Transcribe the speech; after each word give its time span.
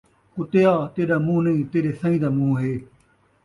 کتے 0.33 0.61
آ! 0.73 0.75
تیݙا 0.93 1.17
مون٘ہہ 1.25 1.41
نئیں، 1.45 1.63
تیݙے 1.71 1.91
سئیں 1.99 2.19
دا 2.21 2.29
مون٘ہہ 2.37 2.59
ہے 2.63 2.73